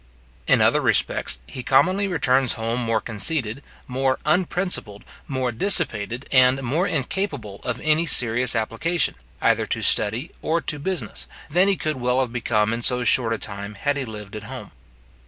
[0.47, 6.87] In other respects, he commonly returns home more conceited, more unprincipled, more dissipated, and more
[6.87, 12.19] incapable of my serious application, either to study or to business, than he could well
[12.19, 14.71] have become in so short a time had he lived at home.